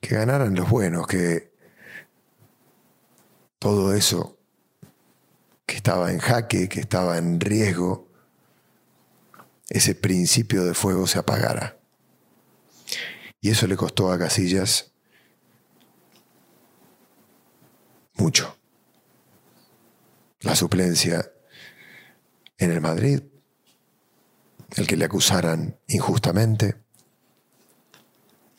que 0.00 0.14
ganaran 0.14 0.54
los 0.54 0.68
buenos, 0.68 1.06
que 1.06 1.52
todo 3.58 3.94
eso 3.94 4.38
que 5.64 5.76
estaba 5.76 6.12
en 6.12 6.18
jaque, 6.18 6.68
que 6.68 6.80
estaba 6.80 7.18
en 7.18 7.40
riesgo, 7.40 8.08
ese 9.68 9.94
principio 9.94 10.64
de 10.64 10.74
fuego 10.74 11.06
se 11.06 11.18
apagara. 11.18 11.78
Y 13.46 13.50
eso 13.50 13.68
le 13.68 13.76
costó 13.76 14.10
a 14.10 14.18
Casillas 14.18 14.92
mucho. 18.14 18.58
La 20.40 20.56
suplencia 20.56 21.30
en 22.58 22.72
el 22.72 22.80
Madrid, 22.80 23.22
el 24.74 24.88
que 24.88 24.96
le 24.96 25.04
acusaran 25.04 25.78
injustamente, 25.86 26.74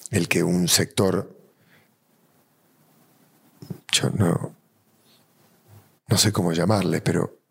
el 0.09 0.29
que 0.29 0.41
un 0.41 0.69
sector, 0.69 1.37
yo 3.91 4.09
no, 4.11 4.55
no 6.07 6.17
sé 6.17 6.31
cómo 6.31 6.53
llamarle, 6.53 7.01
pero 7.01 7.41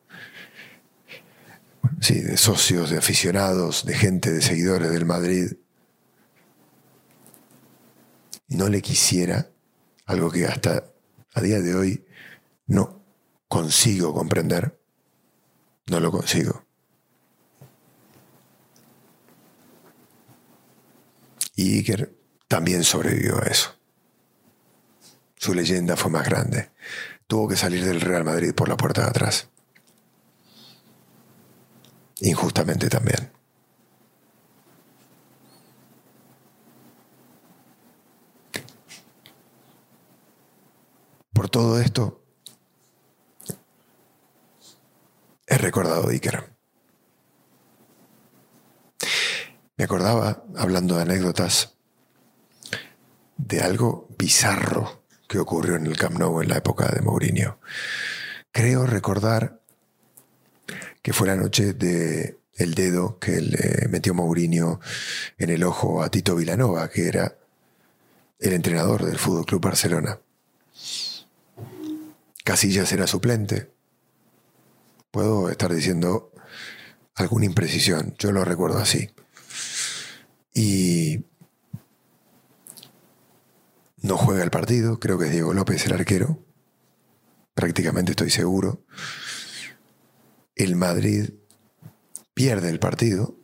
sí, 2.00 2.18
de 2.18 2.38
socios, 2.38 2.88
de 2.88 2.96
aficionados, 2.96 3.84
de 3.84 3.94
gente, 3.94 4.32
de 4.32 4.40
seguidores 4.40 4.90
del 4.90 5.04
Madrid, 5.04 5.52
no 8.48 8.68
le 8.68 8.82
quisiera 8.82 9.50
algo 10.06 10.30
que 10.30 10.46
hasta 10.46 10.84
a 11.34 11.40
día 11.40 11.60
de 11.60 11.74
hoy 11.74 12.06
no 12.66 13.02
consigo 13.48 14.14
comprender. 14.14 14.80
No 15.86 16.00
lo 16.00 16.10
consigo. 16.10 16.64
Y 21.54 21.78
Iker 21.78 22.14
también 22.48 22.84
sobrevivió 22.84 23.42
a 23.42 23.46
eso. 23.46 23.74
Su 25.36 25.54
leyenda 25.54 25.96
fue 25.96 26.10
más 26.10 26.26
grande. 26.26 26.70
Tuvo 27.26 27.48
que 27.48 27.56
salir 27.56 27.84
del 27.84 28.00
Real 28.00 28.24
Madrid 28.24 28.54
por 28.54 28.68
la 28.68 28.76
puerta 28.76 29.02
de 29.02 29.08
atrás. 29.08 29.48
Injustamente 32.20 32.88
también. 32.88 33.30
Todo 41.50 41.80
esto, 41.80 42.22
he 45.46 45.56
recordado 45.58 46.08
Iker. 46.08 46.52
Me 49.76 49.84
acordaba, 49.84 50.44
hablando 50.56 50.96
de 50.96 51.02
anécdotas, 51.02 51.76
de 53.36 53.60
algo 53.60 54.08
bizarro 54.18 55.04
que 55.28 55.38
ocurrió 55.38 55.76
en 55.76 55.86
el 55.86 55.96
Camp 55.96 56.18
Nou 56.18 56.40
en 56.40 56.48
la 56.48 56.58
época 56.58 56.88
de 56.88 57.00
Mourinho. 57.00 57.58
Creo 58.50 58.86
recordar 58.86 59.60
que 61.02 61.12
fue 61.12 61.26
la 61.28 61.36
noche 61.36 61.74
de 61.74 62.38
el 62.54 62.74
dedo 62.74 63.18
que 63.18 63.40
le 63.40 63.86
metió 63.88 64.14
Mourinho 64.14 64.80
en 65.38 65.50
el 65.50 65.62
ojo 65.62 66.02
a 66.02 66.10
Tito 66.10 66.34
Vilanova, 66.34 66.88
que 66.88 67.08
era 67.08 67.36
el 68.38 68.52
entrenador 68.52 69.04
del 69.04 69.18
Fútbol 69.18 69.46
Club 69.46 69.62
Barcelona. 69.62 70.18
Casillas 72.46 72.92
era 72.92 73.08
suplente. 73.08 73.72
Puedo 75.10 75.50
estar 75.50 75.74
diciendo 75.74 76.30
alguna 77.16 77.44
imprecisión, 77.44 78.14
yo 78.18 78.30
lo 78.30 78.44
recuerdo 78.44 78.78
así. 78.78 79.10
Y 80.54 81.24
no 83.96 84.16
juega 84.16 84.44
el 84.44 84.52
partido, 84.52 85.00
creo 85.00 85.18
que 85.18 85.24
es 85.24 85.32
Diego 85.32 85.54
López 85.54 85.86
el 85.86 85.94
arquero, 85.94 86.38
prácticamente 87.52 88.12
estoy 88.12 88.30
seguro. 88.30 88.84
El 90.54 90.76
Madrid 90.76 91.30
pierde 92.32 92.70
el 92.70 92.78
partido 92.78 93.36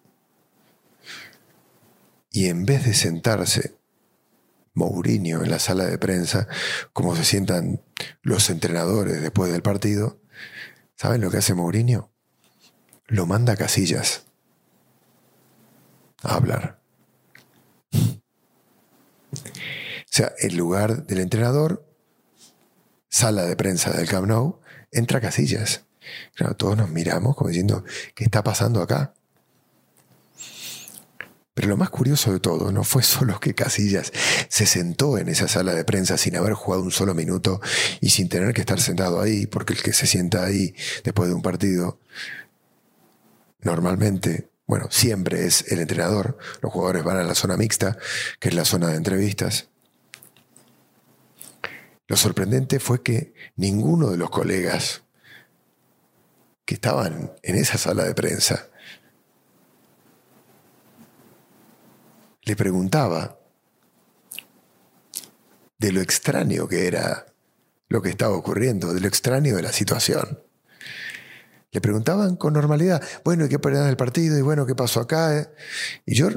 y 2.31 2.47
en 2.47 2.65
vez 2.65 2.85
de 2.85 2.95
sentarse 2.95 3.82
Mourinho 4.75 5.43
en 5.43 5.51
la 5.51 5.59
sala 5.59 5.85
de 5.85 5.99
prensa, 5.99 6.49
como 6.93 7.15
se 7.17 7.25
sientan 7.25 7.83
los 8.23 8.51
entrenadores 8.51 9.21
después 9.21 9.53
del 9.53 9.63
partido, 9.63 10.21
¿saben 10.97 11.21
lo 11.21 11.31
que 11.31 11.39
hace 11.39 11.55
Mourinho? 11.55 12.11
Lo 13.07 13.27
manda 13.27 13.53
a 13.55 13.57
Casillas 13.57 14.27
a 16.23 16.37
hablar. 16.37 16.81
O 19.33 20.15
sea, 20.15 20.33
en 20.39 20.57
lugar 20.57 21.07
del 21.07 21.21
entrenador, 21.21 21.87
sala 23.09 23.45
de 23.45 23.57
prensa 23.57 23.91
del 23.91 24.09
Camp 24.09 24.27
Nou, 24.27 24.61
entra 24.91 25.21
Casillas. 25.21 25.87
Todos 26.57 26.77
nos 26.77 26.91
miramos 26.91 27.37
como 27.37 27.49
diciendo, 27.49 27.85
¿qué 28.15 28.25
está 28.25 28.43
pasando 28.43 28.83
acá? 28.83 29.15
Pero 31.55 31.69
lo 31.69 31.77
más 31.77 31.91
curioso 31.91 32.33
de 32.33 32.41
todo 32.41 32.73
no 32.73 32.83
fue 32.83 33.03
solo 33.03 33.39
que 33.39 33.55
Casillas 33.55 34.11
se 34.49 34.65
sentó 34.65 35.19
en 35.19 35.29
esa 35.29 35.49
sala 35.49 35.75
de 35.75 35.85
prensa 35.85 36.17
sin 36.17 36.37
haber 36.37 36.55
jugado 36.55 36.83
un 36.83 36.91
solo 36.91 37.15
minuto 37.15 37.61
y 38.01 38.09
sin 38.11 38.29
tener 38.29 38.55
que 38.55 38.63
estar 38.63 38.81
sentado 38.81 39.21
ahí, 39.21 39.47
porque 39.47 39.75
el 39.75 39.83
que 39.83 39.93
se 39.93 40.07
sienta 40.07 40.45
ahí 40.45 40.75
después 41.05 41.29
de 41.29 41.35
un 41.35 41.43
partido, 41.43 41.99
normalmente, 43.61 44.51
bueno, 44.67 44.89
siempre 44.91 45.45
es 45.47 45.71
el 45.71 45.81
entrenador. 45.81 46.39
Los 46.63 46.73
jugadores 46.73 47.05
van 47.05 47.19
a 47.19 47.23
la 47.23 47.35
zona 47.35 47.59
mixta, 47.59 47.99
que 48.41 48.49
es 48.49 48.55
la 48.55 48.65
zona 48.65 48.89
de 48.89 48.97
entrevistas. 48.97 49.69
Lo 52.09 52.17
sorprendente 52.17 52.81
fue 52.81 53.03
que 53.03 53.35
ninguno 53.57 54.11
de 54.11 54.17
los 54.17 54.31
colegas 54.31 55.03
que 56.65 56.75
estaban 56.75 57.33
en 57.43 57.57
esa 57.57 57.77
sala 57.77 58.05
de 58.05 58.15
prensa 58.15 58.71
le 62.45 62.57
preguntaba 62.57 63.39
de 65.79 65.93
lo 65.93 66.01
extraño 66.01 66.69
que 66.69 66.87
era 66.87 67.27
lo 67.89 68.01
que 68.01 68.11
estaba 68.11 68.35
ocurriendo, 68.35 68.93
de 68.95 69.01
lo 69.01 69.09
extraño 69.09 69.57
de 69.57 69.63
la 69.63 69.73
situación. 69.73 70.41
Le 71.71 71.81
preguntaban 71.81 72.37
con 72.37 72.55
normalidad, 72.55 73.03
bueno, 73.25 73.45
¿y 73.45 73.49
qué 73.49 73.57
opinas 73.57 73.87
del 73.87 73.97
partido? 73.97 74.39
Y 74.39 74.43
bueno, 74.43 74.67
¿qué 74.67 74.75
pasó 74.75 75.01
acá? 75.01 75.39
eh?". 75.39 75.49
Y 76.07 76.15
yo 76.15 76.29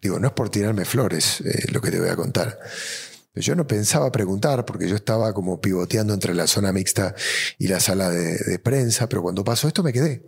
digo, 0.00 0.18
no 0.18 0.28
es 0.28 0.34
por 0.34 0.50
tirarme 0.50 0.84
flores 0.84 1.40
eh, 1.40 1.72
lo 1.72 1.80
que 1.80 1.90
te 1.90 1.98
voy 1.98 2.10
a 2.10 2.16
contar. 2.16 2.58
Yo 3.34 3.56
no 3.56 3.66
pensaba 3.66 4.12
preguntar 4.12 4.64
porque 4.64 4.88
yo 4.88 4.94
estaba 4.94 5.32
como 5.32 5.60
pivoteando 5.60 6.14
entre 6.14 6.34
la 6.34 6.46
zona 6.46 6.72
mixta 6.72 7.14
y 7.58 7.66
la 7.66 7.80
sala 7.80 8.10
de 8.10 8.58
prensa, 8.60 9.08
pero 9.08 9.22
cuando 9.22 9.42
pasó 9.42 9.66
esto 9.66 9.82
me 9.82 9.92
quedé. 9.92 10.22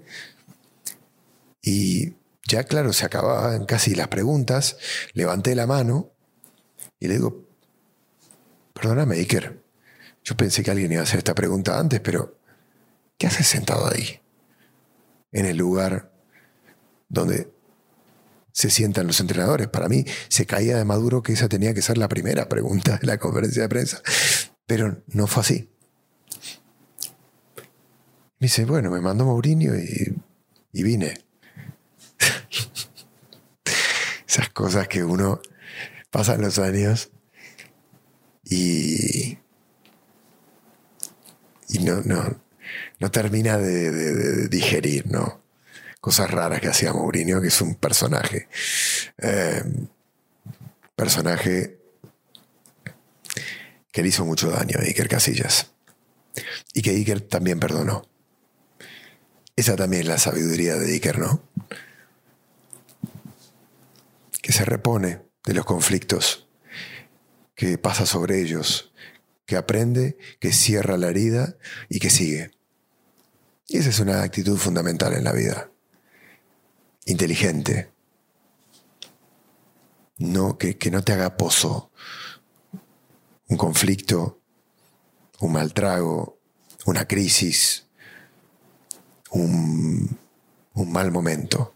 Y 1.62 2.14
ya, 2.46 2.64
claro, 2.64 2.92
se 2.92 3.04
acababan 3.04 3.66
casi 3.66 3.94
las 3.94 4.08
preguntas, 4.08 4.76
levanté 5.12 5.54
la 5.54 5.66
mano 5.66 6.12
y 6.98 7.08
le 7.08 7.14
digo, 7.14 7.48
perdóname, 8.72 9.16
Iker, 9.16 9.62
yo 10.24 10.36
pensé 10.36 10.62
que 10.62 10.70
alguien 10.70 10.92
iba 10.92 11.00
a 11.00 11.04
hacer 11.04 11.18
esta 11.18 11.34
pregunta 11.34 11.78
antes, 11.78 12.00
pero 12.00 12.38
¿qué 13.18 13.26
haces 13.26 13.46
sentado 13.46 13.86
ahí? 13.92 14.20
En 15.32 15.46
el 15.46 15.56
lugar 15.56 16.12
donde 17.08 17.52
se 18.52 18.70
sientan 18.70 19.06
los 19.06 19.20
entrenadores. 19.20 19.68
Para 19.68 19.88
mí 19.88 20.04
se 20.28 20.46
caía 20.46 20.78
de 20.78 20.84
Maduro 20.84 21.22
que 21.22 21.34
esa 21.34 21.48
tenía 21.48 21.74
que 21.74 21.82
ser 21.82 21.98
la 21.98 22.08
primera 22.08 22.48
pregunta 22.48 22.96
de 22.96 23.06
la 23.06 23.18
conferencia 23.18 23.62
de 23.62 23.68
prensa, 23.68 24.00
pero 24.66 25.02
no 25.08 25.26
fue 25.26 25.42
así. 25.42 25.70
Dice, 28.40 28.64
bueno, 28.64 28.90
me 28.90 29.00
mandó 29.00 29.24
Mourinho 29.24 29.76
y, 29.76 30.14
y 30.72 30.82
vine. 30.82 31.25
Esas 34.36 34.50
cosas 34.50 34.86
que 34.86 35.02
uno 35.02 35.40
pasan 36.10 36.42
los 36.42 36.58
años 36.58 37.10
y, 38.44 39.38
y 41.68 41.78
no, 41.80 42.02
no, 42.02 42.38
no 42.98 43.10
termina 43.10 43.56
de, 43.56 44.48
digerir, 44.48 45.06
¿no? 45.06 45.40
Cosas 46.02 46.30
raras 46.30 46.60
que 46.60 46.68
hacía 46.68 46.92
Mourinho, 46.92 47.40
que 47.40 47.48
es 47.48 47.62
un 47.62 47.76
personaje. 47.76 48.46
Eh, 49.16 49.62
personaje 50.94 51.78
que 53.90 54.02
le 54.02 54.08
hizo 54.08 54.26
mucho 54.26 54.50
daño 54.50 54.78
a 54.78 54.82
Iker 54.82 55.08
Casillas. 55.08 55.72
Y 56.74 56.82
que 56.82 56.90
Iker 56.90 57.22
también 57.22 57.58
perdonó. 57.58 58.06
Esa 59.56 59.76
también 59.76 60.02
es 60.02 60.08
la 60.08 60.18
sabiduría 60.18 60.74
de 60.74 60.92
Iker, 60.92 61.20
¿no? 61.20 61.42
Que 64.46 64.52
se 64.52 64.64
repone 64.64 65.26
de 65.44 65.54
los 65.54 65.64
conflictos, 65.64 66.46
que 67.56 67.78
pasa 67.78 68.06
sobre 68.06 68.40
ellos, 68.40 68.92
que 69.44 69.56
aprende, 69.56 70.16
que 70.38 70.52
cierra 70.52 70.96
la 70.96 71.08
herida 71.08 71.56
y 71.88 71.98
que 71.98 72.10
sigue. 72.10 72.52
Y 73.66 73.78
esa 73.78 73.88
es 73.88 73.98
una 73.98 74.22
actitud 74.22 74.56
fundamental 74.56 75.14
en 75.14 75.24
la 75.24 75.32
vida. 75.32 75.72
Inteligente. 77.06 77.90
No, 80.18 80.58
que, 80.58 80.78
que 80.78 80.92
no 80.92 81.02
te 81.02 81.12
haga 81.12 81.36
pozo 81.36 81.90
un 83.48 83.56
conflicto, 83.56 84.40
un 85.40 85.54
mal 85.54 85.74
trago, 85.74 86.38
una 86.84 87.08
crisis, 87.08 87.88
un, 89.30 90.16
un 90.74 90.92
mal 90.92 91.10
momento. 91.10 91.74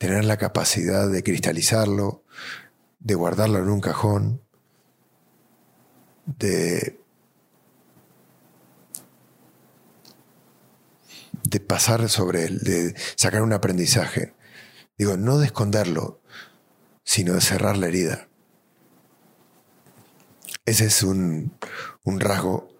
Tener 0.00 0.24
la 0.24 0.38
capacidad 0.38 1.10
de 1.10 1.22
cristalizarlo, 1.22 2.24
de 3.00 3.14
guardarlo 3.14 3.58
en 3.58 3.68
un 3.68 3.82
cajón, 3.82 4.40
de, 6.24 6.98
pasar 11.66 12.08
sobre 12.08 12.44
él, 12.44 12.60
de 12.60 12.94
sacar 13.14 13.42
un 13.42 13.52
aprendizaje. 13.52 14.32
Digo, 14.96 15.18
no 15.18 15.36
de 15.36 15.44
esconderlo, 15.44 16.22
sino 17.04 17.34
de 17.34 17.42
cerrar 17.42 17.76
la 17.76 17.88
herida. 17.88 18.26
Ese 20.64 20.86
es 20.86 21.02
un, 21.02 21.52
un 22.04 22.20
rasgo 22.20 22.70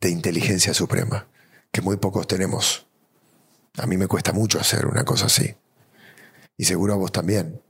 de 0.00 0.10
inteligencia 0.10 0.74
suprema 0.74 1.28
que 1.70 1.82
muy 1.82 1.98
pocos 1.98 2.26
tenemos. 2.26 2.88
A 3.78 3.86
mí 3.86 3.96
me 3.96 4.08
cuesta 4.08 4.32
mucho 4.32 4.58
hacer 4.58 4.86
una 4.86 5.04
cosa 5.04 5.26
así. 5.26 5.54
Y 6.56 6.64
seguro 6.64 6.94
a 6.94 6.96
vos 6.96 7.12
también. 7.12 7.60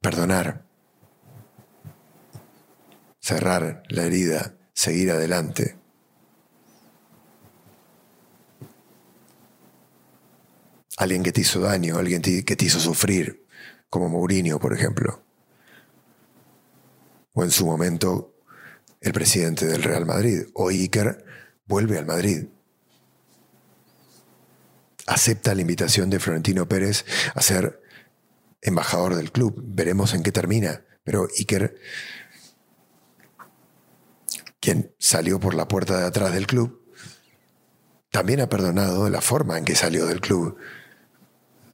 Perdonar. 0.00 0.64
Cerrar 3.20 3.82
la 3.88 4.04
herida. 4.04 4.54
Seguir 4.72 5.10
adelante. 5.10 5.76
Alguien 10.96 11.22
que 11.22 11.32
te 11.32 11.40
hizo 11.40 11.60
daño, 11.60 11.98
alguien 11.98 12.22
que 12.22 12.56
te 12.56 12.64
hizo 12.64 12.78
sufrir, 12.78 13.46
como 13.88 14.08
Mourinho, 14.08 14.60
por 14.60 14.72
ejemplo. 14.74 15.24
O 17.32 17.42
en 17.42 17.50
su 17.50 17.66
momento, 17.66 18.34
el 19.00 19.12
presidente 19.12 19.66
del 19.66 19.82
Real 19.82 20.06
Madrid. 20.06 20.42
O 20.54 20.68
Iker 20.68 21.24
vuelve 21.66 21.98
al 21.98 22.06
Madrid 22.06 22.46
acepta 25.06 25.54
la 25.54 25.60
invitación 25.60 26.10
de 26.10 26.18
Florentino 26.20 26.68
Pérez 26.68 27.04
a 27.34 27.42
ser 27.42 27.82
embajador 28.62 29.14
del 29.14 29.32
club. 29.32 29.54
Veremos 29.64 30.14
en 30.14 30.22
qué 30.22 30.32
termina. 30.32 30.82
Pero 31.04 31.28
Iker, 31.38 31.76
quien 34.60 34.94
salió 34.98 35.38
por 35.38 35.54
la 35.54 35.68
puerta 35.68 35.98
de 35.98 36.06
atrás 36.06 36.32
del 36.32 36.46
club, 36.46 36.82
también 38.10 38.40
ha 38.40 38.48
perdonado 38.48 39.10
la 39.10 39.20
forma 39.20 39.58
en 39.58 39.64
que 39.64 39.74
salió 39.74 40.06
del 40.06 40.20
club 40.20 40.56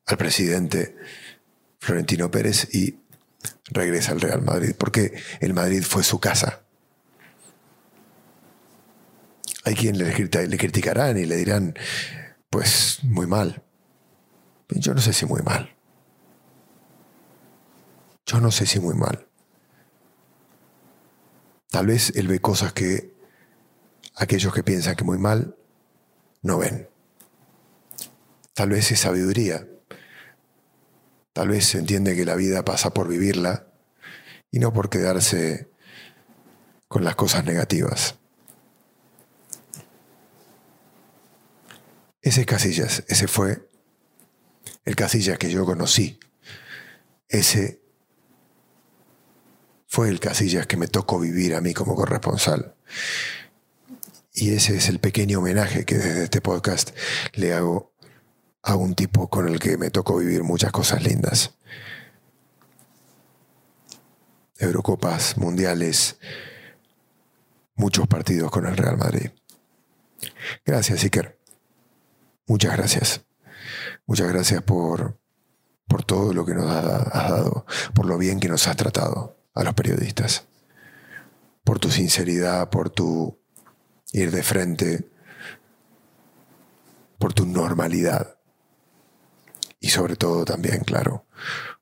al 0.06 0.16
presidente 0.16 0.96
Florentino 1.78 2.30
Pérez 2.30 2.74
y 2.74 2.98
regresa 3.70 4.12
al 4.12 4.20
Real 4.20 4.42
Madrid, 4.42 4.74
porque 4.76 5.14
el 5.40 5.54
Madrid 5.54 5.82
fue 5.82 6.02
su 6.02 6.18
casa. 6.18 6.62
Hay 9.64 9.74
quien 9.74 9.98
le, 9.98 10.12
criti- 10.12 10.46
le 10.46 10.56
criticarán 10.58 11.18
y 11.18 11.26
le 11.26 11.36
dirán, 11.36 11.74
pues 12.50 12.98
muy 13.04 13.26
mal. 13.26 13.62
Yo 14.68 14.92
no 14.94 15.00
sé 15.00 15.12
si 15.12 15.24
muy 15.24 15.42
mal. 15.42 15.74
Yo 18.26 18.40
no 18.40 18.50
sé 18.50 18.66
si 18.66 18.78
muy 18.78 18.94
mal. 18.94 19.26
Tal 21.70 21.86
vez 21.86 22.12
él 22.16 22.28
ve 22.28 22.40
cosas 22.40 22.72
que 22.72 23.14
aquellos 24.16 24.52
que 24.52 24.62
piensan 24.62 24.96
que 24.96 25.04
muy 25.04 25.18
mal 25.18 25.56
no 26.42 26.58
ven. 26.58 26.88
Tal 28.54 28.70
vez 28.70 28.90
es 28.90 29.00
sabiduría. 29.00 29.66
Tal 31.32 31.48
vez 31.48 31.66
se 31.66 31.78
entiende 31.78 32.16
que 32.16 32.24
la 32.24 32.34
vida 32.34 32.64
pasa 32.64 32.92
por 32.92 33.08
vivirla 33.08 33.66
y 34.50 34.58
no 34.58 34.72
por 34.72 34.90
quedarse 34.90 35.70
con 36.88 37.04
las 37.04 37.14
cosas 37.14 37.44
negativas. 37.44 38.19
Ese 42.22 42.44
Casillas, 42.44 43.04
ese 43.08 43.28
fue 43.28 43.68
el 44.84 44.94
Casillas 44.94 45.38
que 45.38 45.50
yo 45.50 45.64
conocí. 45.64 46.18
Ese 47.28 47.82
fue 49.86 50.08
el 50.08 50.20
Casillas 50.20 50.66
que 50.66 50.76
me 50.76 50.86
tocó 50.86 51.18
vivir 51.18 51.54
a 51.54 51.60
mí 51.60 51.72
como 51.72 51.94
corresponsal. 51.94 52.76
Y 54.32 54.52
ese 54.52 54.76
es 54.76 54.88
el 54.88 55.00
pequeño 55.00 55.38
homenaje 55.38 55.84
que 55.84 55.96
desde 55.96 56.24
este 56.24 56.40
podcast 56.40 56.90
le 57.34 57.54
hago 57.54 57.94
a 58.62 58.76
un 58.76 58.94
tipo 58.94 59.28
con 59.30 59.48
el 59.48 59.58
que 59.58 59.78
me 59.78 59.90
tocó 59.90 60.18
vivir 60.18 60.42
muchas 60.44 60.72
cosas 60.72 61.02
lindas. 61.02 61.54
Eurocopas, 64.58 65.38
mundiales, 65.38 66.18
muchos 67.74 68.06
partidos 68.06 68.50
con 68.50 68.66
el 68.66 68.76
Real 68.76 68.98
Madrid. 68.98 69.30
Gracias, 70.66 71.02
Iker. 71.02 71.39
Muchas 72.50 72.76
gracias. 72.76 73.24
Muchas 74.06 74.26
gracias 74.28 74.60
por, 74.64 75.20
por 75.86 76.02
todo 76.02 76.32
lo 76.32 76.44
que 76.44 76.52
nos 76.52 76.66
ha- 76.68 76.96
has 76.96 77.30
dado, 77.30 77.64
por 77.94 78.06
lo 78.06 78.18
bien 78.18 78.40
que 78.40 78.48
nos 78.48 78.66
has 78.66 78.76
tratado 78.76 79.38
a 79.54 79.62
los 79.62 79.72
periodistas, 79.74 80.48
por 81.62 81.78
tu 81.78 81.92
sinceridad, 81.92 82.68
por 82.68 82.90
tu 82.90 83.38
ir 84.12 84.32
de 84.32 84.42
frente, 84.42 85.08
por 87.20 87.32
tu 87.34 87.46
normalidad 87.46 88.36
y 89.78 89.90
sobre 89.90 90.16
todo 90.16 90.44
también, 90.44 90.82
claro, 90.82 91.26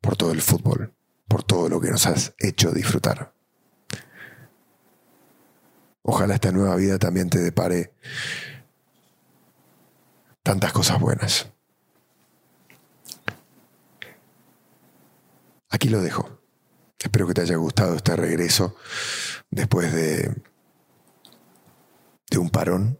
por 0.02 0.16
todo 0.18 0.32
el 0.32 0.42
fútbol, 0.42 0.92
por 1.28 1.44
todo 1.44 1.70
lo 1.70 1.80
que 1.80 1.90
nos 1.90 2.04
has 2.04 2.34
hecho 2.38 2.72
disfrutar. 2.72 3.32
Ojalá 6.02 6.34
esta 6.34 6.52
nueva 6.52 6.76
vida 6.76 6.98
también 6.98 7.30
te 7.30 7.38
depare 7.38 7.94
tantas 10.48 10.72
cosas 10.72 10.98
buenas. 10.98 11.50
Aquí 15.68 15.90
lo 15.90 16.00
dejo. 16.00 16.40
Espero 16.98 17.26
que 17.26 17.34
te 17.34 17.42
haya 17.42 17.56
gustado 17.56 17.96
este 17.96 18.16
regreso 18.16 18.74
después 19.50 19.92
de, 19.92 20.34
de 22.30 22.38
un 22.38 22.48
parón 22.48 22.98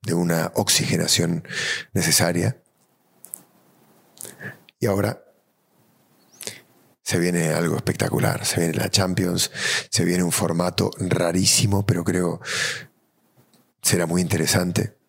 de 0.00 0.14
una 0.14 0.52
oxigenación 0.54 1.46
necesaria. 1.92 2.62
Y 4.78 4.86
ahora 4.86 5.22
se 7.02 7.18
viene 7.18 7.50
algo 7.50 7.76
espectacular, 7.76 8.46
se 8.46 8.60
viene 8.60 8.78
la 8.78 8.88
Champions, 8.88 9.50
se 9.90 10.06
viene 10.06 10.22
un 10.22 10.32
formato 10.32 10.90
rarísimo, 10.98 11.84
pero 11.84 12.04
creo 12.04 12.40
será 13.82 14.06
muy 14.06 14.22
interesante. 14.22 14.99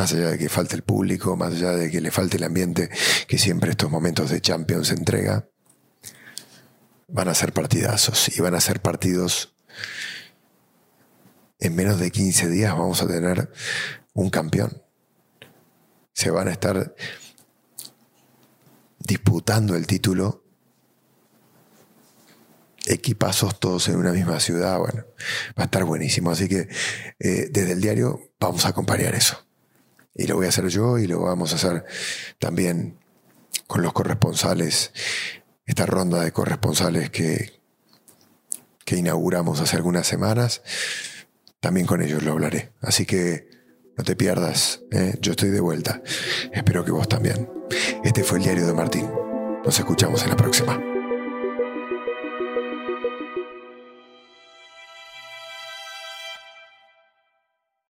Más 0.00 0.14
allá 0.14 0.30
de 0.30 0.38
que 0.38 0.48
falte 0.48 0.76
el 0.76 0.82
público, 0.82 1.36
más 1.36 1.52
allá 1.52 1.72
de 1.72 1.90
que 1.90 2.00
le 2.00 2.10
falte 2.10 2.38
el 2.38 2.44
ambiente 2.44 2.88
que 3.28 3.36
siempre 3.36 3.72
estos 3.72 3.90
momentos 3.90 4.30
de 4.30 4.40
Champions 4.40 4.92
entrega, 4.92 5.46
van 7.06 7.28
a 7.28 7.34
ser 7.34 7.52
partidazos 7.52 8.34
y 8.34 8.40
van 8.40 8.54
a 8.54 8.62
ser 8.62 8.80
partidos. 8.80 9.54
En 11.58 11.76
menos 11.76 12.00
de 12.00 12.10
15 12.10 12.48
días 12.48 12.72
vamos 12.72 13.02
a 13.02 13.08
tener 13.08 13.52
un 14.14 14.30
campeón. 14.30 14.82
Se 16.14 16.30
van 16.30 16.48
a 16.48 16.52
estar 16.52 16.94
disputando 19.00 19.76
el 19.76 19.86
título 19.86 20.46
equipazos 22.86 23.60
todos 23.60 23.86
en 23.88 23.96
una 23.96 24.12
misma 24.12 24.40
ciudad, 24.40 24.78
bueno, 24.78 25.04
va 25.58 25.64
a 25.64 25.64
estar 25.64 25.84
buenísimo. 25.84 26.30
Así 26.30 26.48
que 26.48 26.70
eh, 27.18 27.48
desde 27.52 27.72
el 27.72 27.82
diario 27.82 28.32
vamos 28.40 28.64
a 28.64 28.68
acompañar 28.68 29.14
eso. 29.14 29.49
Y 30.14 30.26
lo 30.26 30.36
voy 30.36 30.46
a 30.46 30.48
hacer 30.48 30.68
yo 30.68 30.98
y 30.98 31.06
lo 31.06 31.20
vamos 31.20 31.52
a 31.52 31.56
hacer 31.56 31.84
también 32.38 32.98
con 33.66 33.82
los 33.82 33.92
corresponsales, 33.92 34.92
esta 35.64 35.86
ronda 35.86 36.22
de 36.22 36.32
corresponsales 36.32 37.10
que, 37.10 37.60
que 38.84 38.96
inauguramos 38.96 39.60
hace 39.60 39.76
algunas 39.76 40.06
semanas, 40.06 40.62
también 41.60 41.86
con 41.86 42.02
ellos 42.02 42.22
lo 42.22 42.32
hablaré. 42.32 42.72
Así 42.80 43.06
que 43.06 43.48
no 43.96 44.04
te 44.04 44.16
pierdas, 44.16 44.80
¿eh? 44.90 45.14
yo 45.20 45.32
estoy 45.32 45.50
de 45.50 45.60
vuelta. 45.60 46.02
Espero 46.52 46.84
que 46.84 46.90
vos 46.90 47.08
también. 47.08 47.48
Este 48.02 48.24
fue 48.24 48.38
el 48.38 48.44
diario 48.44 48.66
de 48.66 48.74
Martín. 48.74 49.08
Nos 49.64 49.78
escuchamos 49.78 50.22
en 50.24 50.30
la 50.30 50.36
próxima. 50.36 50.89